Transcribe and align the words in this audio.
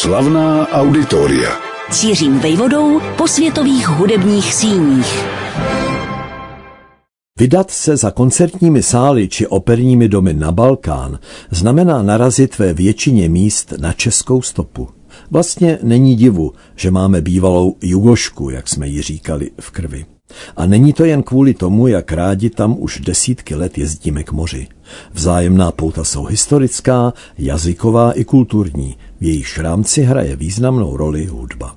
Slavná 0.00 0.68
auditoria. 0.68 1.50
Cířím 1.90 2.38
vejvodou 2.38 3.00
po 3.18 3.28
světových 3.28 3.88
hudebních 3.88 4.54
síních. 4.54 5.24
Vydat 7.38 7.70
se 7.70 7.96
za 7.96 8.10
koncertními 8.10 8.82
sály 8.82 9.28
či 9.28 9.46
operními 9.46 10.08
domy 10.08 10.34
na 10.34 10.52
Balkán 10.52 11.18
znamená 11.50 12.02
narazit 12.02 12.58
ve 12.58 12.72
většině 12.74 13.28
míst 13.28 13.72
na 13.80 13.92
českou 13.92 14.42
stopu. 14.42 14.88
Vlastně 15.30 15.78
není 15.82 16.16
divu, 16.16 16.52
že 16.76 16.90
máme 16.90 17.20
bývalou 17.20 17.76
Jugošku, 17.80 18.50
jak 18.50 18.68
jsme 18.68 18.88
ji 18.88 19.02
říkali, 19.02 19.50
v 19.60 19.70
krvi. 19.70 20.06
A 20.56 20.66
není 20.66 20.92
to 20.92 21.04
jen 21.04 21.22
kvůli 21.22 21.54
tomu, 21.54 21.86
jak 21.86 22.12
rádi 22.12 22.50
tam 22.50 22.76
už 22.78 23.00
desítky 23.00 23.54
let 23.54 23.78
jezdíme 23.78 24.22
k 24.22 24.32
moři. 24.32 24.68
Vzájemná 25.12 25.72
pouta 25.72 26.04
jsou 26.04 26.24
historická, 26.24 27.12
jazyková 27.38 28.12
i 28.12 28.24
kulturní, 28.24 28.96
v 29.20 29.24
jejich 29.24 29.58
rámci 29.58 30.02
hraje 30.02 30.36
významnou 30.36 30.96
roli 30.96 31.26
hudba. 31.26 31.76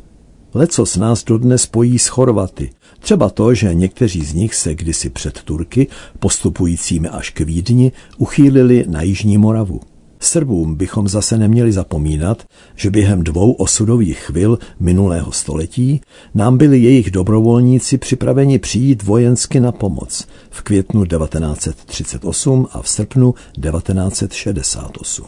Leco 0.53 0.85
s 0.85 0.97
nás 0.97 1.23
dodnes 1.23 1.61
spojí 1.61 1.99
s 1.99 2.07
Chorvaty. 2.07 2.69
Třeba 2.99 3.29
to, 3.29 3.53
že 3.53 3.73
někteří 3.73 4.25
z 4.25 4.33
nich 4.33 4.55
se 4.55 4.75
kdysi 4.75 5.09
před 5.09 5.43
Turky, 5.43 5.87
postupujícími 6.19 7.09
až 7.09 7.29
k 7.29 7.39
Vídni, 7.39 7.91
uchýlili 8.17 8.85
na 8.87 9.01
Jižní 9.01 9.37
Moravu. 9.37 9.81
Srbům 10.19 10.75
bychom 10.75 11.07
zase 11.07 11.37
neměli 11.37 11.71
zapomínat, 11.71 12.43
že 12.75 12.89
během 12.89 13.23
dvou 13.23 13.51
osudových 13.51 14.19
chvil 14.19 14.59
minulého 14.79 15.31
století 15.31 16.01
nám 16.35 16.57
byli 16.57 16.79
jejich 16.79 17.11
dobrovolníci 17.11 17.97
připraveni 17.97 18.59
přijít 18.59 19.03
vojensky 19.03 19.59
na 19.59 19.71
pomoc 19.71 20.27
v 20.49 20.61
květnu 20.61 21.05
1938 21.05 22.67
a 22.71 22.81
v 22.81 22.89
srpnu 22.89 23.33
1968. 23.61 25.25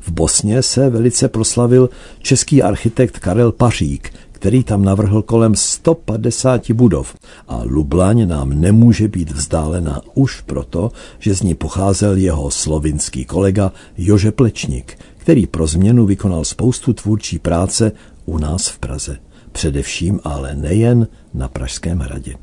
V 0.00 0.10
Bosně 0.10 0.62
se 0.62 0.90
velice 0.90 1.28
proslavil 1.28 1.90
český 2.22 2.62
architekt 2.62 3.18
Karel 3.18 3.52
Pařík, 3.52 4.12
který 4.38 4.64
tam 4.64 4.84
navrhl 4.84 5.22
kolem 5.22 5.54
150 5.54 6.70
budov 6.70 7.14
a 7.48 7.62
Lublaň 7.64 8.28
nám 8.28 8.60
nemůže 8.60 9.08
být 9.08 9.30
vzdálena 9.30 10.00
už 10.14 10.40
proto, 10.40 10.90
že 11.18 11.34
z 11.34 11.42
ní 11.42 11.54
pocházel 11.54 12.16
jeho 12.16 12.50
slovinský 12.50 13.24
kolega 13.24 13.72
Jože 13.96 14.32
Plečník, 14.32 14.98
který 15.16 15.46
pro 15.46 15.66
změnu 15.66 16.06
vykonal 16.06 16.44
spoustu 16.44 16.92
tvůrčí 16.92 17.38
práce 17.38 17.92
u 18.24 18.38
nás 18.38 18.68
v 18.68 18.78
Praze. 18.78 19.18
Především 19.52 20.20
ale 20.24 20.54
nejen 20.54 21.08
na 21.34 21.48
Pražském 21.48 21.98
hradě. 21.98 22.34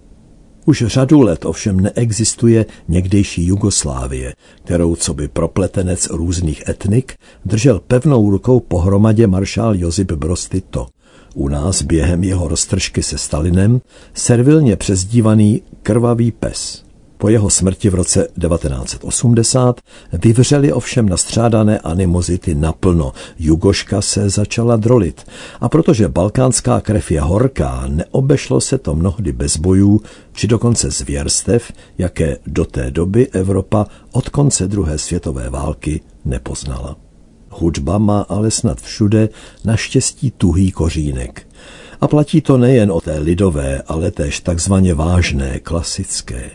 Už 0.65 0.83
řadu 0.87 1.21
let 1.21 1.45
ovšem 1.45 1.79
neexistuje 1.79 2.65
někdejší 2.87 3.45
Jugoslávie, 3.45 4.33
kterou 4.63 4.95
co 4.95 5.13
by 5.13 5.27
propletenec 5.27 6.07
různých 6.11 6.69
etnik 6.69 7.13
držel 7.45 7.79
pevnou 7.79 8.29
rukou 8.29 8.59
pohromadě 8.59 9.27
maršál 9.27 9.75
Josip 9.75 10.11
Broz 10.11 10.49
Tito. 10.49 10.87
U 11.35 11.47
nás 11.47 11.81
během 11.81 12.23
jeho 12.23 12.47
roztržky 12.47 13.03
se 13.03 13.17
Stalinem 13.17 13.81
servilně 14.13 14.75
přezdívaný 14.75 15.61
krvavý 15.83 16.31
pes. 16.31 16.83
Po 17.17 17.29
jeho 17.29 17.49
smrti 17.49 17.89
v 17.89 17.95
roce 17.95 18.27
1980 18.41 19.81
vyvřely 20.13 20.73
ovšem 20.73 21.09
nastřádané 21.09 21.79
animozity 21.79 22.55
naplno. 22.55 23.13
Jugoška 23.39 24.01
se 24.01 24.29
začala 24.29 24.75
drolit. 24.75 25.23
A 25.61 25.69
protože 25.69 26.07
balkánská 26.07 26.81
krev 26.81 27.11
je 27.11 27.21
horká, 27.21 27.83
neobešlo 27.87 28.61
se 28.61 28.77
to 28.77 28.95
mnohdy 28.95 29.31
bez 29.31 29.57
bojů, 29.57 30.01
či 30.33 30.47
dokonce 30.47 30.91
zvěrstev, 30.91 31.71
jaké 31.97 32.37
do 32.47 32.65
té 32.65 32.91
doby 32.91 33.27
Evropa 33.27 33.85
od 34.11 34.29
konce 34.29 34.67
druhé 34.67 34.97
světové 34.97 35.49
války 35.49 36.01
nepoznala. 36.25 37.04
Hudba 37.59 37.97
má 37.97 38.21
ale 38.21 38.51
snad 38.51 38.81
všude 38.81 39.29
naštěstí 39.63 40.31
tuhý 40.31 40.71
kořínek. 40.71 41.47
A 42.01 42.07
platí 42.07 42.41
to 42.41 42.57
nejen 42.57 42.91
o 42.91 43.01
té 43.01 43.19
lidové, 43.19 43.81
ale 43.87 44.11
též 44.11 44.39
takzvaně 44.39 44.93
vážné, 44.93 45.59
klasické. 45.59 46.51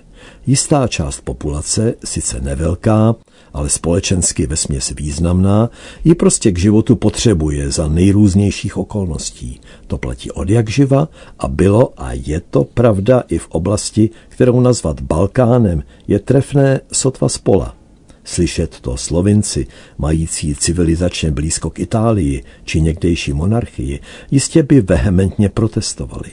Jistá 0.46 0.88
část 0.88 1.20
populace, 1.20 1.94
sice 2.04 2.40
nevelká, 2.40 3.14
ale 3.52 3.68
společensky 3.68 4.46
vesměs 4.46 4.92
významná, 4.96 5.70
ji 6.04 6.14
prostě 6.14 6.52
k 6.52 6.58
životu 6.58 6.96
potřebuje 6.96 7.70
za 7.70 7.88
nejrůznějších 7.88 8.76
okolností. 8.76 9.60
To 9.86 9.98
platí 9.98 10.30
od 10.30 10.50
jak 10.50 10.70
živa 10.70 11.08
a 11.38 11.48
bylo 11.48 11.92
a 11.96 12.12
je 12.12 12.40
to 12.40 12.64
pravda 12.64 13.22
i 13.28 13.38
v 13.38 13.48
oblasti, 13.48 14.10
kterou 14.28 14.60
nazvat 14.60 15.00
Balkánem, 15.00 15.82
je 16.08 16.18
trefné 16.18 16.80
sotva 16.92 17.28
spola. 17.28 17.79
Slyšet 18.24 18.80
to 18.80 18.96
slovinci, 18.96 19.66
mající 19.98 20.54
civilizačně 20.54 21.30
blízko 21.30 21.70
k 21.70 21.78
Itálii 21.78 22.44
či 22.64 22.80
někdejší 22.80 23.32
monarchii, 23.32 24.00
jistě 24.30 24.62
by 24.62 24.80
vehementně 24.80 25.48
protestovali. 25.48 26.30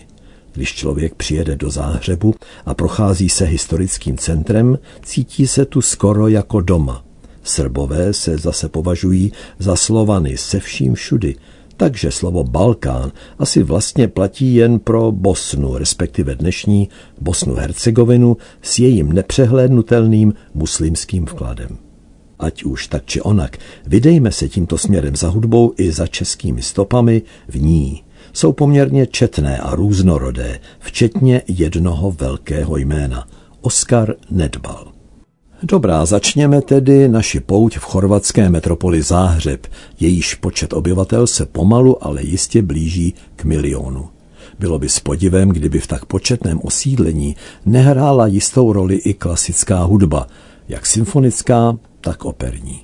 Když 0.53 0.73
člověk 0.73 1.15
přijede 1.15 1.55
do 1.55 1.71
Záhřebu 1.71 2.35
a 2.65 2.73
prochází 2.73 3.29
se 3.29 3.45
historickým 3.45 4.17
centrem, 4.17 4.79
cítí 5.03 5.47
se 5.47 5.65
tu 5.65 5.81
skoro 5.81 6.27
jako 6.27 6.61
doma. 6.61 7.03
Srbové 7.43 8.13
se 8.13 8.37
zase 8.37 8.69
považují 8.69 9.31
za 9.59 9.75
Slovany 9.75 10.37
se 10.37 10.59
vším 10.59 10.95
všudy, 10.95 11.35
takže 11.77 12.11
slovo 12.11 12.43
Balkán 12.43 13.11
asi 13.39 13.63
vlastně 13.63 14.07
platí 14.07 14.55
jen 14.55 14.79
pro 14.79 15.11
Bosnu, 15.11 15.77
respektive 15.77 16.35
dnešní 16.35 16.89
Bosnu-Hercegovinu 17.21 18.37
s 18.61 18.79
jejím 18.79 19.13
nepřehlédnutelným 19.13 20.33
muslimským 20.53 21.25
vkladem. 21.25 21.77
Ať 22.39 22.63
už 22.63 22.87
tak 22.87 23.05
či 23.05 23.21
onak, 23.21 23.57
vydejme 23.85 24.31
se 24.31 24.49
tímto 24.49 24.77
směrem 24.77 25.15
za 25.15 25.29
hudbou 25.29 25.73
i 25.77 25.91
za 25.91 26.07
českými 26.07 26.61
stopami 26.61 27.21
v 27.47 27.61
ní. 27.61 28.03
Jsou 28.33 28.53
poměrně 28.53 29.07
četné 29.07 29.57
a 29.57 29.75
různorodé, 29.75 30.59
včetně 30.79 31.41
jednoho 31.47 32.11
velkého 32.11 32.77
jména. 32.77 33.27
Oskar 33.61 34.15
Nedbal. 34.31 34.96
Dobrá, 35.63 36.05
začněme 36.05 36.61
tedy 36.61 37.09
naši 37.09 37.39
pouť 37.39 37.77
v 37.77 37.81
chorvatské 37.83 38.49
metropoli 38.49 39.01
Záhřeb. 39.01 39.67
Jejíž 39.99 40.35
počet 40.35 40.73
obyvatel 40.73 41.27
se 41.27 41.45
pomalu, 41.45 42.05
ale 42.05 42.23
jistě 42.23 42.61
blíží 42.61 43.13
k 43.35 43.43
milionu. 43.43 44.09
Bylo 44.59 44.79
by 44.79 44.89
s 44.89 44.99
podivem, 44.99 45.49
kdyby 45.49 45.79
v 45.79 45.87
tak 45.87 46.05
početném 46.05 46.59
osídlení 46.63 47.35
nehrála 47.65 48.27
jistou 48.27 48.73
roli 48.73 48.95
i 48.95 49.13
klasická 49.13 49.83
hudba, 49.83 50.27
jak 50.67 50.85
symfonická, 50.85 51.77
tak 52.01 52.25
operní. 52.25 52.81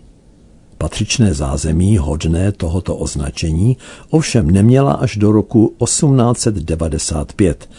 Patřičné 0.77 1.33
zázemí 1.33 1.97
hodné 1.97 2.51
tohoto 2.51 2.95
označení 2.95 3.77
ovšem 4.09 4.51
neměla 4.51 4.93
až 4.93 5.17
do 5.17 5.31
roku 5.31 5.75
1895. 5.83 7.69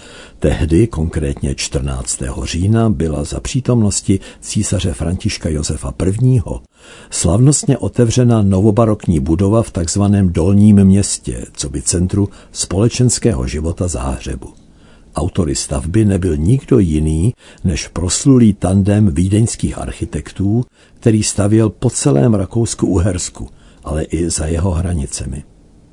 Tehdy, 0.45 0.87
konkrétně 0.87 1.55
14. 1.55 2.23
října, 2.45 2.91
byla 2.91 3.25
za 3.25 3.41
přítomnosti 3.41 4.21
císaře 4.41 4.93
Františka 4.93 5.49
Josefa 5.49 5.95
I. 6.23 6.41
slavnostně 7.11 7.79
otevřena 7.79 8.43
novobarokní 8.43 9.21
budova 9.21 9.63
v 9.63 9.71
takzvaném 9.71 10.33
Dolním 10.33 10.85
městě, 10.85 11.47
co 11.53 11.69
by 11.69 11.83
centru 11.83 12.29
společenského 12.53 13.47
života 13.47 13.89
Záhřebu. 13.89 14.53
Autory 15.17 15.55
stavby 15.55 16.05
nebyl 16.05 16.37
nikdo 16.37 16.79
jiný 16.79 17.35
než 17.65 17.89
proslulý 17.89 18.53
tandem 18.53 19.15
vídeňských 19.15 19.79
architektů, 19.79 20.65
který 20.95 21.23
stavěl 21.23 21.71
po 21.71 21.91
celém 21.91 22.35
Rakousku-Uhersku, 22.35 23.49
ale 23.85 24.03
i 24.03 24.31
za 24.31 24.47
jeho 24.47 24.71
hranicemi. 24.71 25.45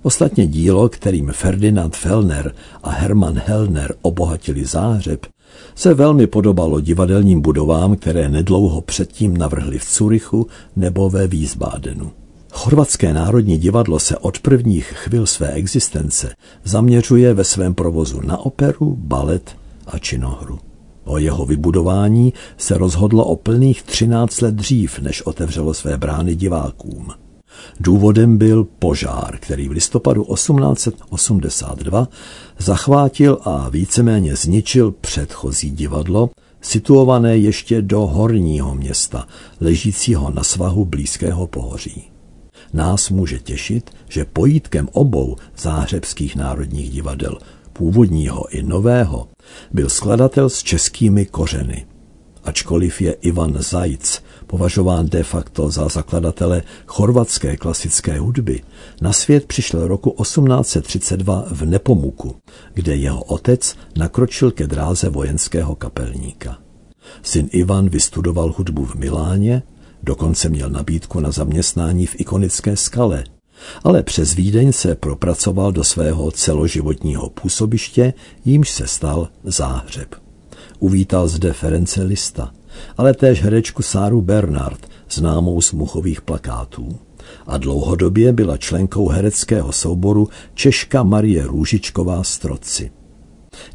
Ostatně 0.03 0.47
dílo, 0.47 0.89
kterým 0.89 1.31
Ferdinand 1.31 1.95
Fellner 1.95 2.55
a 2.83 2.89
Hermann 2.89 3.41
Hellner 3.45 3.95
obohatili 4.01 4.65
záhřeb, 4.65 5.25
se 5.75 5.93
velmi 5.93 6.27
podobalo 6.27 6.79
divadelním 6.79 7.41
budovám, 7.41 7.95
které 7.95 8.29
nedlouho 8.29 8.81
předtím 8.81 9.37
navrhli 9.37 9.79
v 9.79 9.85
Curychu 9.85 10.47
nebo 10.75 11.09
ve 11.09 11.27
Wiesbadenu. 11.27 12.11
Chorvatské 12.51 13.13
národní 13.13 13.57
divadlo 13.57 13.99
se 13.99 14.17
od 14.17 14.39
prvních 14.39 14.85
chvil 14.85 15.25
své 15.25 15.51
existence 15.51 16.35
zaměřuje 16.63 17.33
ve 17.33 17.43
svém 17.43 17.73
provozu 17.73 18.21
na 18.21 18.37
operu, 18.37 18.95
balet 18.99 19.55
a 19.87 19.97
činohru. 19.97 20.59
O 21.03 21.17
jeho 21.17 21.45
vybudování 21.45 22.33
se 22.57 22.77
rozhodlo 22.77 23.25
o 23.25 23.35
plných 23.35 23.83
13 23.83 24.41
let 24.41 24.55
dřív, 24.55 24.99
než 24.99 25.21
otevřelo 25.21 25.73
své 25.73 25.97
brány 25.97 26.35
divákům. 26.35 27.07
Důvodem 27.79 28.37
byl 28.37 28.67
požár, 28.79 29.37
který 29.39 29.67
v 29.67 29.71
listopadu 29.71 30.25
1882 30.33 32.07
zachvátil 32.57 33.37
a 33.43 33.69
víceméně 33.69 34.35
zničil 34.35 34.91
předchozí 34.91 35.71
divadlo, 35.71 36.29
situované 36.61 37.37
ještě 37.37 37.81
do 37.81 37.99
horního 37.99 38.75
města, 38.75 39.27
ležícího 39.59 40.31
na 40.31 40.43
svahu 40.43 40.85
blízkého 40.85 41.47
pohoří. 41.47 42.11
Nás 42.73 43.09
může 43.09 43.39
těšit, 43.39 43.91
že 44.09 44.25
pojítkem 44.25 44.89
obou 44.91 45.35
záhřebských 45.57 46.35
národních 46.35 46.89
divadel, 46.89 47.37
původního 47.73 48.49
i 48.49 48.63
nového, 48.63 49.27
byl 49.71 49.89
skladatel 49.89 50.49
s 50.49 50.63
českými 50.63 51.25
kořeny. 51.25 51.85
Ačkoliv 52.43 53.01
je 53.01 53.11
Ivan 53.11 53.55
Zajc 53.59 54.21
Považován 54.51 55.07
de 55.07 55.23
facto 55.23 55.71
za 55.71 55.87
zakladatele 55.87 56.63
chorvatské 56.85 57.57
klasické 57.57 58.19
hudby, 58.19 58.63
na 59.01 59.13
svět 59.13 59.45
přišel 59.45 59.87
roku 59.87 60.15
1832 60.21 61.45
v 61.51 61.65
Nepomuku, 61.65 62.35
kde 62.73 62.95
jeho 62.95 63.23
otec 63.23 63.75
nakročil 63.97 64.51
ke 64.51 64.67
dráze 64.67 65.09
vojenského 65.09 65.75
kapelníka. 65.75 66.57
Syn 67.23 67.49
Ivan 67.51 67.89
vystudoval 67.89 68.53
hudbu 68.57 68.85
v 68.85 68.95
Miláně, 68.95 69.63
dokonce 70.03 70.49
měl 70.49 70.69
nabídku 70.69 71.19
na 71.19 71.31
zaměstnání 71.31 72.05
v 72.05 72.19
ikonické 72.19 72.75
skale, 72.75 73.23
ale 73.83 74.03
přes 74.03 74.33
Vídeň 74.33 74.71
se 74.71 74.95
propracoval 74.95 75.71
do 75.71 75.83
svého 75.83 76.31
celoživotního 76.31 77.29
působiště, 77.29 78.13
jímž 78.45 78.69
se 78.69 78.87
stal 78.87 79.29
záhřeb. 79.43 80.15
Uvítal 80.79 81.27
zde 81.27 81.53
Ference 81.53 82.03
Lista, 82.03 82.51
ale 82.97 83.13
též 83.13 83.43
herečku 83.43 83.83
Sáru 83.83 84.21
Bernard, 84.21 84.87
známou 85.09 85.61
z 85.61 85.71
muchových 85.71 86.21
plakátů. 86.21 86.99
A 87.47 87.57
dlouhodobě 87.57 88.33
byla 88.33 88.57
členkou 88.57 89.07
hereckého 89.07 89.71
souboru 89.71 90.29
Češka 90.53 91.03
Marie 91.03 91.47
Růžičková 91.47 92.23
Stroci. 92.23 92.91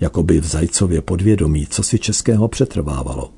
Jakoby 0.01 0.41
v 0.41 0.47
Zajcově 0.47 1.01
podvědomí, 1.03 1.67
co 1.67 1.83
si 1.83 1.99
českého 1.99 2.49
přetrvávalo. 2.49 3.31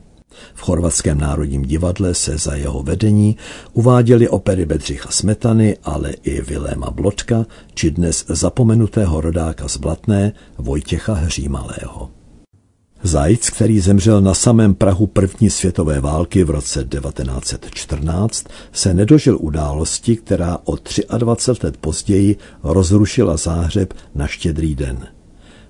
V 0.55 0.61
Chorvatském 0.61 1.19
národním 1.19 1.63
divadle 1.63 2.15
se 2.15 2.39
za 2.39 2.55
jeho 2.55 2.83
vedení 2.83 3.37
uváděly 3.73 4.29
opery 4.29 4.67
Bedřicha 4.67 5.11
Smetany, 5.11 5.77
ale 5.85 6.11
i 6.11 6.41
Viléma 6.41 6.91
Blotka, 6.91 7.47
či 7.75 7.91
dnes 7.91 8.25
zapomenutého 8.29 9.21
rodáka 9.21 9.69
z 9.69 9.77
Blatné 9.77 10.33
Vojtěcha 10.59 11.15
Hřímalého. 11.15 12.18
Zajc, 13.03 13.51
který 13.51 13.81
zemřel 13.81 14.21
na 14.21 14.35
samém 14.35 14.75
Prahu 14.75 15.07
první 15.07 15.51
světové 15.51 16.01
války 16.01 16.45
v 16.45 16.51
roce 16.51 16.85
1914, 16.85 18.47
se 18.73 18.95
nedožil 18.95 19.39
události, 19.41 20.17
která 20.17 20.59
o 20.65 20.77
23 21.19 21.67
let 21.67 21.77
později 21.77 22.37
rozrušila 22.63 23.37
záhřeb 23.37 23.95
na 24.15 24.27
štědrý 24.27 24.75
den. 24.75 25.07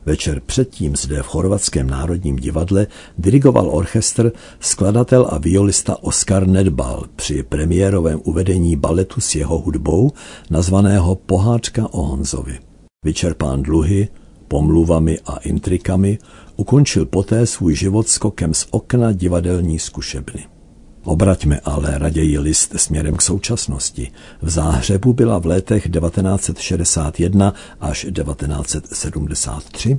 Večer 0.06 0.40
předtím 0.40 0.96
zde 0.96 1.22
v 1.22 1.26
Chorvatském 1.26 1.90
národním 1.90 2.36
divadle 2.36 2.86
dirigoval 3.18 3.70
orchestr 3.70 4.32
skladatel 4.60 5.26
a 5.30 5.38
violista 5.38 6.02
Oskar 6.02 6.46
Nedbal 6.46 7.04
při 7.16 7.42
premiérovém 7.42 8.20
uvedení 8.24 8.76
baletu 8.76 9.20
s 9.20 9.34
jeho 9.34 9.58
hudbou, 9.58 10.12
nazvaného 10.50 11.14
Pohádka 11.14 11.88
o 11.92 12.02
Honzovi. 12.02 12.58
Vyčerpán 13.04 13.62
dluhy, 13.62 14.08
pomluvami 14.48 15.18
a 15.26 15.36
intrikami, 15.36 16.18
ukončil 16.58 17.06
poté 17.06 17.46
svůj 17.46 17.74
život 17.74 18.08
skokem 18.08 18.54
z 18.54 18.66
okna 18.70 19.12
divadelní 19.12 19.78
zkušebny. 19.78 20.44
Obraťme 21.04 21.60
ale 21.64 21.98
raději 21.98 22.38
list 22.38 22.74
směrem 22.76 23.16
k 23.16 23.22
současnosti. 23.22 24.10
V 24.42 24.50
záhřebu 24.50 25.12
byla 25.12 25.38
v 25.38 25.46
letech 25.46 25.90
1961 25.90 27.54
až 27.80 28.06
1973 28.12 29.98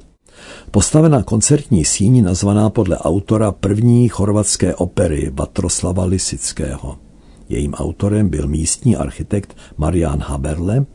postavena 0.72 1.24
koncertní 1.24 1.86
síň 1.86 2.24
nazvaná 2.24 2.70
podle 2.70 2.98
autora 2.98 3.52
první 3.52 4.08
chorvatské 4.08 4.76
opery 4.76 5.32
Vatroslava 5.34 6.06
Lisického. 6.06 6.98
Jejím 7.50 7.74
autorem 7.74 8.30
byl 8.30 8.48
místní 8.48 8.96
architekt 8.96 9.58
Marian 9.78 10.20
Haberle 10.20 10.86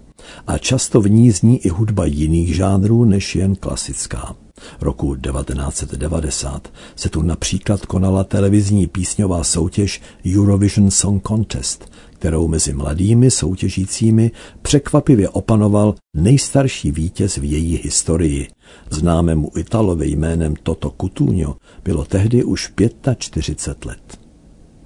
a 0.46 0.58
často 0.58 1.00
v 1.00 1.11
ní 1.11 1.31
zní 1.31 1.58
i 1.58 1.69
hudba 1.69 2.05
jiných 2.05 2.56
žánrů 2.56 3.05
než 3.05 3.37
jen 3.37 3.56
klasická. 3.56 4.37
Roku 4.81 5.16
1990 5.16 6.72
se 6.96 7.08
tu 7.08 7.22
například 7.22 7.87
konala 7.87 8.25
televizní 8.25 8.87
písňová 8.87 9.44
soutěž 9.44 10.00
Eurovision 10.37 10.90
Song 10.90 11.28
Contest, 11.28 11.90
kterou 12.12 12.49
mezi 12.49 12.72
mladými 12.72 13.31
soutěžícími 13.31 14.31
překvapivě 14.62 15.28
opanoval 15.28 15.94
nejstarší 16.16 16.90
vítěz 16.90 17.37
v 17.37 17.44
její 17.44 17.76
historii. 17.76 18.49
Známému 18.90 19.50
Italovi 19.56 20.11
jménem 20.11 20.55
Toto 20.62 20.94
Cutugno 21.00 21.56
bylo 21.84 22.05
tehdy 22.05 22.44
už 22.44 22.72
45 23.19 23.84
let. 23.84 24.24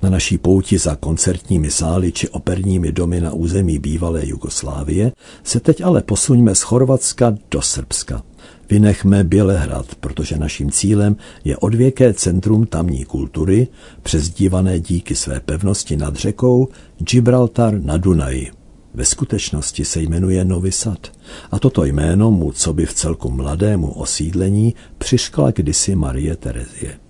Na 0.02 0.10
naší 0.10 0.38
pouti 0.38 0.78
za 0.78 0.96
koncertními 0.96 1.70
sály 1.70 2.12
či 2.12 2.28
operními 2.28 2.92
domy 2.92 3.20
na 3.20 3.32
území 3.32 3.78
bývalé 3.78 4.26
Jugoslávie 4.26 5.12
se 5.44 5.60
teď 5.60 5.80
ale 5.80 6.02
posuňme 6.02 6.54
z 6.54 6.62
Chorvatska 6.62 7.34
do 7.50 7.62
Srbska. 7.62 8.22
Vynechme 8.70 9.24
Bělehrad, 9.24 9.94
protože 9.94 10.38
naším 10.38 10.70
cílem 10.70 11.16
je 11.44 11.56
odvěké 11.56 12.14
centrum 12.14 12.66
tamní 12.66 13.04
kultury, 13.04 13.68
přezdívané 14.02 14.80
díky 14.80 15.14
své 15.14 15.40
pevnosti 15.40 15.96
nad 15.96 16.16
řekou 16.16 16.68
Gibraltar 16.98 17.82
na 17.82 17.96
Dunaji. 17.96 18.50
Ve 18.94 19.04
skutečnosti 19.04 19.84
se 19.84 20.02
jmenuje 20.02 20.44
Novi 20.44 20.72
Sad 20.72 21.12
a 21.50 21.58
toto 21.58 21.84
jméno 21.84 22.30
mu, 22.30 22.52
co 22.52 22.72
by 22.72 22.86
v 22.86 22.94
celku 22.94 23.30
mladému 23.30 23.92
osídlení, 23.92 24.74
přiškla 24.98 25.50
kdysi 25.50 25.94
Marie 25.94 26.36
Terezie. 26.36 27.07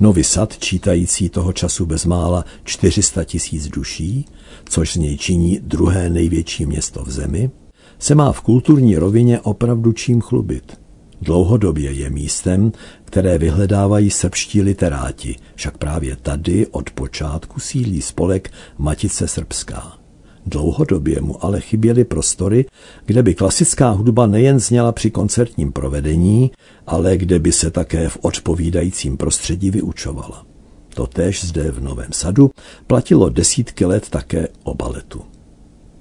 Novi 0.00 0.24
Sad, 0.24 0.58
čítající 0.58 1.28
toho 1.28 1.52
času 1.52 1.86
bezmála 1.86 2.44
400 2.64 3.24
tisíc 3.24 3.68
duší, 3.68 4.24
což 4.68 4.92
z 4.92 4.96
něj 4.96 5.18
činí 5.18 5.60
druhé 5.62 6.10
největší 6.10 6.66
město 6.66 7.04
v 7.04 7.10
zemi, 7.10 7.50
se 7.98 8.14
má 8.14 8.32
v 8.32 8.40
kulturní 8.40 8.96
rovině 8.96 9.40
opravdu 9.40 9.92
čím 9.92 10.20
chlubit. 10.20 10.80
Dlouhodobě 11.20 11.92
je 11.92 12.10
místem, 12.10 12.72
které 13.04 13.38
vyhledávají 13.38 14.10
srbští 14.10 14.62
literáti, 14.62 15.36
však 15.54 15.78
právě 15.78 16.16
tady 16.16 16.66
od 16.66 16.90
počátku 16.90 17.60
sílí 17.60 18.02
spolek 18.02 18.52
Matice 18.78 19.28
Srbská. 19.28 20.01
Dlouhodobě 20.46 21.20
mu 21.20 21.44
ale 21.44 21.60
chyběly 21.60 22.04
prostory, 22.04 22.64
kde 23.06 23.22
by 23.22 23.34
klasická 23.34 23.90
hudba 23.90 24.26
nejen 24.26 24.60
zněla 24.60 24.92
při 24.92 25.10
koncertním 25.10 25.72
provedení, 25.72 26.50
ale 26.86 27.16
kde 27.16 27.38
by 27.38 27.52
se 27.52 27.70
také 27.70 28.08
v 28.08 28.18
odpovídajícím 28.20 29.16
prostředí 29.16 29.70
vyučovala. 29.70 30.46
Totéž 30.94 31.44
zde 31.44 31.70
v 31.70 31.80
Novém 31.80 32.12
sadu 32.12 32.50
platilo 32.86 33.28
desítky 33.28 33.84
let 33.84 34.10
také 34.10 34.48
o 34.62 34.74
baletu. 34.74 35.22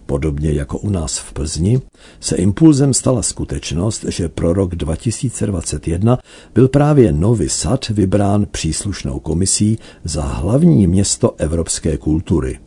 Podobně 0.05 0.51
jako 0.51 0.79
u 0.79 0.89
nás 0.89 1.17
v 1.17 1.33
Plzni 1.33 1.81
se 2.19 2.35
impulzem 2.35 2.93
stala 2.93 3.21
skutečnost, 3.21 4.05
že 4.07 4.29
pro 4.29 4.53
rok 4.53 4.75
2021 4.75 6.17
byl 6.53 6.67
právě 6.67 7.11
Novi 7.11 7.49
Sad 7.49 7.89
vybrán 7.89 8.45
příslušnou 8.51 9.19
komisí 9.19 9.77
za 10.03 10.21
hlavní 10.21 10.87
město 10.87 11.35
evropské 11.37 11.97
kultury. 11.97 12.59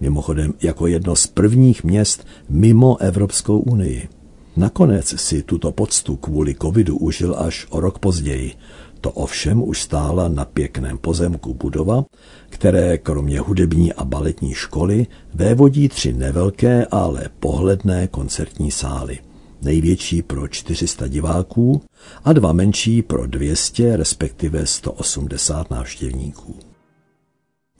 Mimochodem 0.00 0.54
jako 0.62 0.86
jedno 0.86 1.16
z 1.16 1.26
prvních 1.26 1.84
měst 1.84 2.26
mimo 2.48 3.00
Evropskou 3.00 3.58
unii. 3.58 4.08
Nakonec 4.56 5.20
si 5.20 5.42
tuto 5.42 5.72
poctu 5.72 6.16
kvůli 6.16 6.54
covidu 6.54 6.98
užil 6.98 7.36
až 7.38 7.66
o 7.70 7.80
rok 7.80 7.98
později, 7.98 8.54
to 9.00 9.10
ovšem 9.10 9.68
už 9.68 9.82
stála 9.82 10.28
na 10.28 10.44
pěkném 10.44 10.98
pozemku 10.98 11.54
budova, 11.54 12.04
které 12.48 12.98
kromě 12.98 13.40
hudební 13.40 13.92
a 13.92 14.04
baletní 14.04 14.54
školy 14.54 15.06
vévodí 15.34 15.88
tři 15.88 16.12
nevelké, 16.12 16.86
ale 16.90 17.28
pohledné 17.40 18.08
koncertní 18.08 18.70
sály. 18.70 19.18
Největší 19.62 20.22
pro 20.22 20.48
400 20.48 21.08
diváků 21.08 21.82
a 22.24 22.32
dva 22.32 22.52
menší 22.52 23.02
pro 23.02 23.26
200, 23.26 23.96
respektive 23.96 24.66
180 24.66 25.70
návštěvníků. 25.70 26.69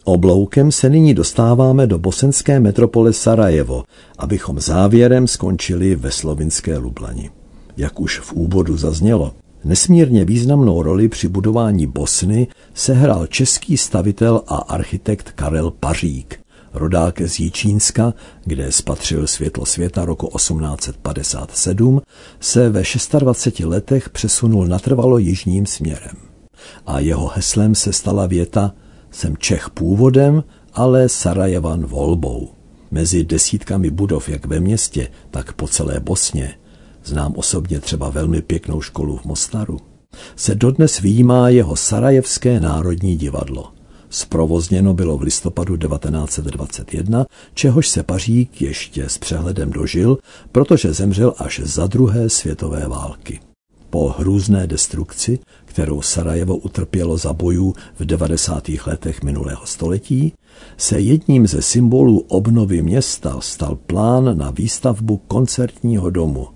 Obloukem 0.04 0.72
se 0.72 0.90
nyní 0.90 1.14
dostáváme 1.14 1.86
do 1.86 1.98
bosenské 1.98 2.60
metropole 2.60 3.12
Sarajevo, 3.12 3.84
abychom 4.18 4.60
závěrem 4.60 5.26
skončili 5.26 5.94
ve 5.94 6.10
slovinské 6.10 6.78
Lublani. 6.78 7.30
Jak 7.76 8.00
už 8.00 8.18
v 8.18 8.32
úvodu 8.32 8.76
zaznělo, 8.76 9.32
Nesmírně 9.64 10.24
významnou 10.24 10.82
roli 10.82 11.08
při 11.08 11.28
budování 11.28 11.86
Bosny 11.86 12.46
sehrál 12.74 13.26
český 13.26 13.76
stavitel 13.76 14.42
a 14.46 14.56
architekt 14.56 15.30
Karel 15.30 15.70
Pařík, 15.70 16.40
rodák 16.74 17.20
z 17.20 17.40
Jíčínska, 17.40 18.14
kde 18.44 18.72
spatřil 18.72 19.26
světlo 19.26 19.66
světa 19.66 20.04
roku 20.04 20.28
1857, 20.36 22.00
se 22.40 22.70
ve 22.70 22.82
26 23.18 23.60
letech 23.60 24.08
přesunul 24.08 24.66
natrvalo 24.66 25.18
jižním 25.18 25.66
směrem. 25.66 26.16
A 26.86 27.00
jeho 27.00 27.30
heslem 27.34 27.74
se 27.74 27.92
stala 27.92 28.26
věta 28.26 28.74
Jsem 29.10 29.36
Čech 29.36 29.70
původem, 29.70 30.44
ale 30.74 31.08
Sarajevan 31.08 31.84
volbou. 31.84 32.48
Mezi 32.90 33.24
desítkami 33.24 33.90
budov 33.90 34.28
jak 34.28 34.46
ve 34.46 34.60
městě, 34.60 35.08
tak 35.30 35.52
po 35.52 35.68
celé 35.68 36.00
Bosně 36.00 36.54
znám 37.04 37.32
osobně 37.36 37.80
třeba 37.80 38.10
velmi 38.10 38.42
pěknou 38.42 38.80
školu 38.80 39.16
v 39.16 39.24
Mostaru, 39.24 39.78
se 40.36 40.54
dodnes 40.54 41.00
výjímá 41.00 41.48
jeho 41.48 41.76
Sarajevské 41.76 42.60
národní 42.60 43.16
divadlo. 43.16 43.72
Zprovozněno 44.10 44.94
bylo 44.94 45.18
v 45.18 45.22
listopadu 45.22 45.76
1921, 45.76 47.26
čehož 47.54 47.88
se 47.88 48.02
Pařík 48.02 48.62
ještě 48.62 49.08
s 49.08 49.18
přehledem 49.18 49.70
dožil, 49.70 50.18
protože 50.52 50.92
zemřel 50.92 51.34
až 51.38 51.60
za 51.64 51.86
druhé 51.86 52.28
světové 52.28 52.88
války. 52.88 53.40
Po 53.90 54.08
hrůzné 54.08 54.66
destrukci, 54.66 55.38
kterou 55.64 56.02
Sarajevo 56.02 56.56
utrpělo 56.56 57.16
za 57.16 57.32
bojů 57.32 57.74
v 57.98 58.04
90. 58.04 58.68
letech 58.86 59.22
minulého 59.22 59.66
století, 59.66 60.32
se 60.76 61.00
jedním 61.00 61.46
ze 61.46 61.62
symbolů 61.62 62.24
obnovy 62.28 62.82
města 62.82 63.40
stal 63.40 63.76
plán 63.76 64.38
na 64.38 64.50
výstavbu 64.50 65.16
koncertního 65.16 66.10
domu. 66.10 66.48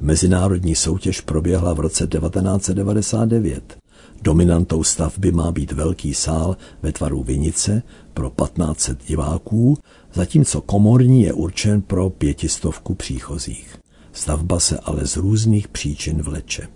Mezinárodní 0.00 0.74
soutěž 0.74 1.20
proběhla 1.20 1.74
v 1.74 1.80
roce 1.80 2.06
1999. 2.06 3.78
Dominantou 4.22 4.82
stavby 4.82 5.32
má 5.32 5.52
být 5.52 5.72
velký 5.72 6.14
sál 6.14 6.56
ve 6.82 6.92
tvaru 6.92 7.22
vinice 7.22 7.82
pro 8.14 8.30
1500 8.30 9.06
diváků, 9.06 9.78
zatímco 10.12 10.60
komorní 10.60 11.22
je 11.22 11.32
určen 11.32 11.82
pro 11.82 12.10
pětistovku 12.10 12.94
příchozích. 12.94 13.80
Stavba 14.12 14.60
se 14.60 14.78
ale 14.78 15.06
z 15.06 15.16
různých 15.16 15.68
příčin 15.68 16.22
vleče. 16.22 16.68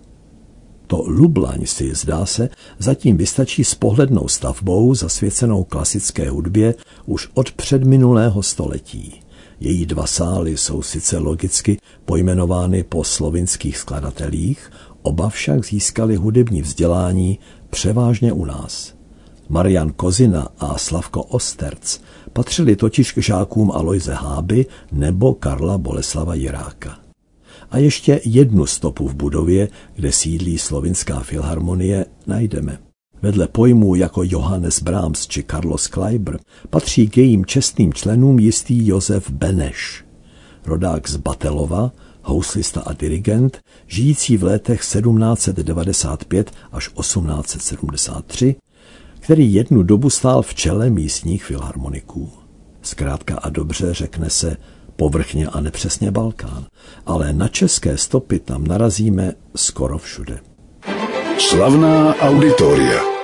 To 0.87 1.03
Lublaň 1.07 1.65
si, 1.65 1.95
zdá 1.95 2.25
se, 2.25 2.49
zatím 2.79 3.17
vystačí 3.17 3.63
s 3.63 3.75
pohlednou 3.75 4.27
stavbou 4.27 4.95
zasvěcenou 4.95 5.63
klasické 5.63 6.29
hudbě 6.29 6.75
už 7.05 7.29
od 7.33 7.51
předminulého 7.51 8.43
století. 8.43 9.21
Její 9.59 9.85
dva 9.85 10.07
sály 10.07 10.57
jsou 10.57 10.81
sice 10.81 11.17
logicky 11.17 11.77
pojmenovány 12.05 12.83
po 12.83 13.03
slovinských 13.03 13.77
skladatelích, 13.77 14.71
oba 15.01 15.29
však 15.29 15.65
získali 15.65 16.15
hudební 16.15 16.61
vzdělání 16.61 17.39
převážně 17.69 18.33
u 18.33 18.45
nás. 18.45 18.93
Marian 19.49 19.91
Kozina 19.91 20.47
a 20.59 20.77
Slavko 20.77 21.23
Osterc 21.23 21.99
patřili 22.33 22.75
totiž 22.75 23.11
k 23.11 23.17
žákům 23.17 23.71
Aloise 23.71 24.13
Háby 24.13 24.65
nebo 24.91 25.33
Karla 25.33 25.77
Boleslava 25.77 26.33
Jiráka. 26.33 27.04
A 27.75 27.77
ještě 27.77 28.21
jednu 28.25 28.65
stopu 28.65 29.07
v 29.07 29.15
budově, 29.15 29.69
kde 29.95 30.11
sídlí 30.11 30.57
slovinská 30.57 31.19
filharmonie, 31.19 32.05
najdeme. 32.27 32.79
Vedle 33.21 33.47
pojmů 33.47 33.95
jako 33.95 34.21
Johannes 34.23 34.81
Brahms 34.81 35.27
či 35.27 35.43
Carlos 35.43 35.87
Kleiber 35.87 36.39
patří 36.69 37.07
k 37.07 37.17
jejím 37.17 37.45
čestným 37.45 37.93
členům 37.93 38.39
jistý 38.39 38.87
Josef 38.87 39.29
Beneš. 39.29 40.05
Rodák 40.65 41.09
z 41.09 41.15
Batelova, 41.15 41.91
houslista 42.21 42.81
a 42.81 42.93
dirigent, 42.93 43.59
žijící 43.87 44.37
v 44.37 44.43
letech 44.43 44.79
1795 44.79 46.51
až 46.71 46.89
1873, 46.99 48.55
který 49.19 49.53
jednu 49.53 49.83
dobu 49.83 50.09
stál 50.09 50.41
v 50.41 50.55
čele 50.55 50.89
místních 50.89 51.45
filharmoniků. 51.45 52.31
Zkrátka 52.81 53.35
a 53.35 53.49
dobře 53.49 53.93
řekne 53.93 54.29
se 54.29 54.57
povrchně 54.95 55.47
a 55.47 55.59
nepřesně 55.59 56.11
Balkán, 56.11 56.65
ale 57.05 57.33
na 57.33 57.47
české 57.47 57.97
stopy 57.97 58.39
tam 58.39 58.67
narazíme 58.67 59.33
skoro 59.55 59.97
všude. 59.97 60.39
Slavná 61.39 62.15
auditoria. 62.15 63.14